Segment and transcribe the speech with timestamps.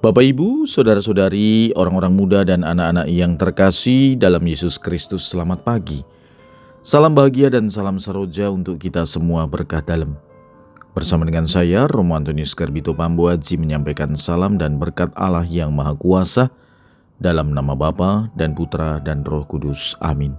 [0.00, 6.00] Bapak, Ibu, saudara-saudari, orang-orang muda, dan anak-anak yang terkasih dalam Yesus Kristus, selamat pagi.
[6.80, 10.16] Salam bahagia dan salam seroja untuk kita semua berkah dalam.
[10.96, 16.48] Bersama dengan saya, Romo Antonius Karbito Pambuaji menyampaikan salam dan berkat Allah yang Maha Kuasa
[17.20, 20.00] dalam nama Bapa dan Putra dan Roh Kudus.
[20.00, 20.32] Amin.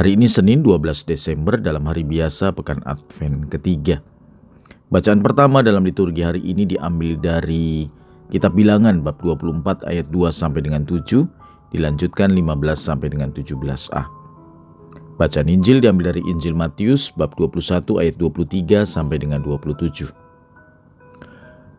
[0.00, 4.00] Hari ini Senin 12 Desember dalam hari biasa Pekan Advent ketiga.
[4.88, 8.00] Bacaan pertama dalam liturgi hari ini diambil dari
[8.32, 11.28] Kitab Bilangan bab 24 ayat 2 sampai dengan 7,
[11.68, 14.08] dilanjutkan 15 sampai dengan 17a.
[15.20, 20.08] Bacaan Injil diambil dari Injil Matius bab 21 ayat 23 sampai dengan 27.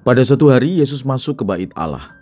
[0.06, 2.14] Pada suatu hari Yesus masuk ke bait Allah.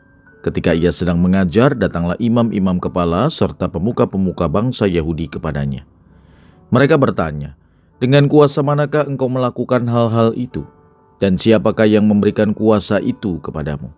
[0.47, 5.83] Ketika ia sedang mengajar, datanglah imam-imam kepala serta pemuka-pemuka bangsa Yahudi kepadanya.
[6.71, 7.59] Mereka bertanya,
[7.99, 10.63] "Dengan kuasa manakah engkau melakukan hal-hal itu?
[11.19, 13.91] Dan siapakah yang memberikan kuasa itu kepadamu?"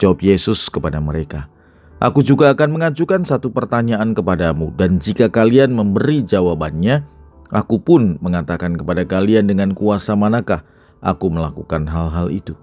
[0.00, 1.52] Jawab Yesus kepada mereka,
[2.00, 7.04] Aku juga akan mengajukan satu pertanyaan kepadamu, dan jika kalian memberi jawabannya,
[7.52, 10.64] aku pun mengatakan kepada kalian dengan kuasa manakah
[11.04, 12.56] aku melakukan hal-hal itu.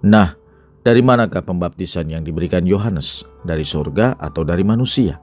[0.00, 0.40] Nah,
[0.80, 3.28] dari manakah pembaptisan yang diberikan Yohanes?
[3.44, 5.20] Dari sorga atau dari manusia?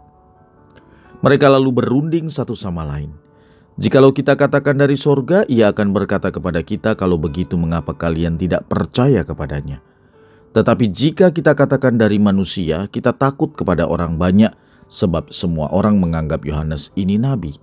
[1.26, 3.18] Mereka lalu berunding satu sama lain.
[3.82, 8.70] Jikalau kita katakan dari sorga, ia akan berkata kepada kita, "Kalau begitu, mengapa kalian tidak
[8.70, 9.82] percaya kepadanya?"
[10.54, 14.54] Tetapi jika kita katakan dari manusia, kita takut kepada orang banyak,
[14.86, 17.58] sebab semua orang menganggap Yohanes ini nabi.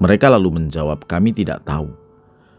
[0.00, 1.92] Mereka lalu menjawab, "Kami tidak tahu."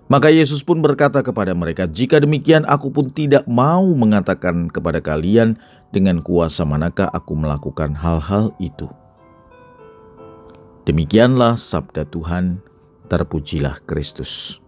[0.08, 5.58] Maka Yesus pun berkata kepada mereka, "Jika demikian, aku pun tidak mau mengatakan kepada kalian
[5.89, 8.86] dengan kuasa manakah aku melakukan hal-hal itu."
[10.86, 12.61] Demikianlah sabda Tuhan,
[13.09, 14.62] terpujilah Kristus.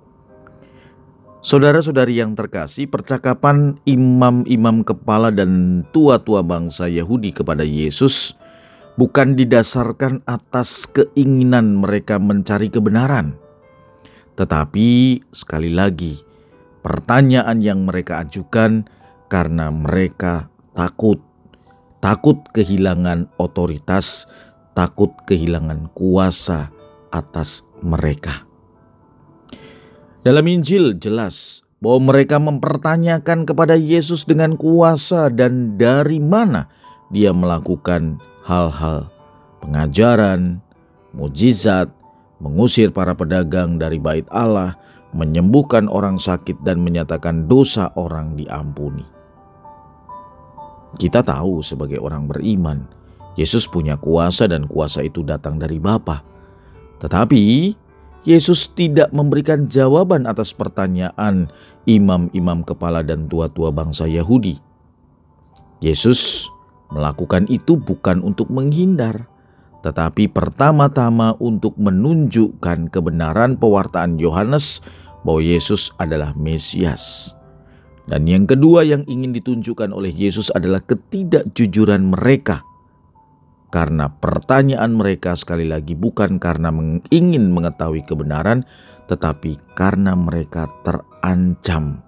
[1.45, 8.33] Saudara-saudari yang terkasih, percakapan imam-imam kepala dan tua-tua bangsa Yahudi kepada Yesus
[8.97, 13.37] bukan didasarkan atas keinginan mereka mencari kebenaran,
[14.33, 16.17] tetapi sekali lagi
[16.81, 18.89] pertanyaan yang mereka ajukan
[19.29, 21.21] karena mereka takut,
[22.01, 24.25] takut kehilangan otoritas,
[24.73, 26.73] takut kehilangan kuasa
[27.13, 28.44] atas mereka.
[30.25, 36.65] Dalam Injil jelas bahwa mereka mempertanyakan kepada Yesus dengan kuasa dan dari mana
[37.13, 39.05] dia melakukan hal-hal
[39.61, 40.57] pengajaran,
[41.13, 41.93] mujizat,
[42.41, 44.73] mengusir para pedagang dari bait Allah,
[45.13, 49.05] menyembuhkan orang sakit dan menyatakan dosa orang diampuni.
[50.97, 52.89] Kita tahu sebagai orang beriman,
[53.37, 56.25] Yesus punya kuasa dan kuasa itu datang dari Bapa.
[56.97, 57.75] Tetapi
[58.25, 61.45] Yesus tidak memberikan jawaban atas pertanyaan
[61.85, 64.57] imam-imam kepala dan tua-tua bangsa Yahudi.
[65.77, 66.49] Yesus
[66.89, 69.29] melakukan itu bukan untuk menghindar,
[69.85, 74.81] tetapi pertama-tama untuk menunjukkan kebenaran pewartaan Yohanes
[75.21, 77.37] bahwa Yesus adalah Mesias.
[78.09, 82.65] Dan yang kedua yang ingin ditunjukkan oleh Yesus adalah ketidakjujuran mereka
[83.75, 86.71] karena pertanyaan mereka sekali lagi bukan karena
[87.11, 88.63] ingin mengetahui kebenaran,
[89.11, 91.99] tetapi karena mereka terancam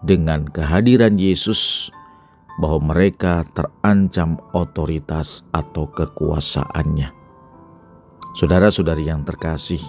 [0.00, 1.92] dengan kehadiran Yesus,
[2.64, 7.12] bahwa mereka terancam otoritas atau kekuasaannya.
[8.40, 9.84] Saudara-saudari yang terkasih,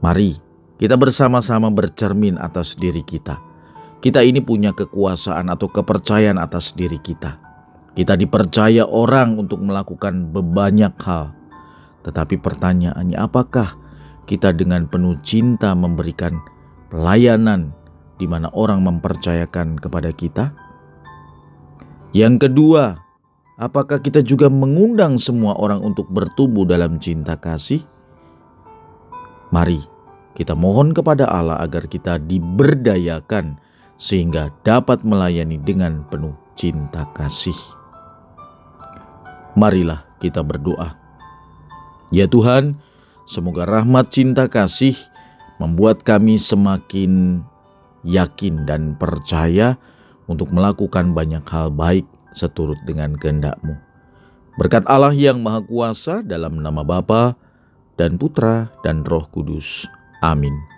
[0.00, 0.40] mari
[0.80, 3.36] kita bersama-sama bercermin atas diri kita.
[4.00, 7.51] Kita ini punya kekuasaan atau kepercayaan atas diri kita
[7.92, 11.36] kita dipercaya orang untuk melakukan banyak hal.
[12.02, 13.76] Tetapi pertanyaannya apakah
[14.24, 16.40] kita dengan penuh cinta memberikan
[16.88, 17.70] pelayanan
[18.16, 20.50] di mana orang mempercayakan kepada kita?
[22.12, 22.96] Yang kedua,
[23.60, 27.84] apakah kita juga mengundang semua orang untuk bertumbuh dalam cinta kasih?
[29.52, 29.84] Mari
[30.32, 33.60] kita mohon kepada Allah agar kita diberdayakan
[34.00, 37.81] sehingga dapat melayani dengan penuh cinta kasih.
[39.52, 40.96] Marilah kita berdoa.
[42.12, 42.80] Ya Tuhan,
[43.28, 44.96] semoga rahmat cinta kasih
[45.60, 47.44] membuat kami semakin
[48.04, 49.78] yakin dan percaya
[50.26, 53.76] untuk melakukan banyak hal baik seturut dengan kehendak-Mu.
[54.56, 57.36] Berkat Allah yang Maha Kuasa dalam nama Bapa
[57.96, 59.88] dan Putra dan Roh Kudus.
[60.20, 60.71] Amin.